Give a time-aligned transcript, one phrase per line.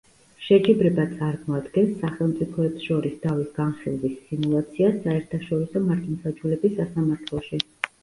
[0.43, 7.67] შეჯიბრება წარმოადგენს სახელმწიფოებს შორის დავის განხილვის სიმულაციას საერთაშორისო მართლმსაჯულების სასამართლოში.